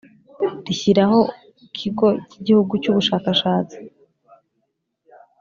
rishyiraho 0.65 1.19
Kigo 1.77 2.07
cy 2.29 2.35
Igihugu 2.39 2.73
cy 2.81 2.89
Ubushakashatsi 2.91 3.77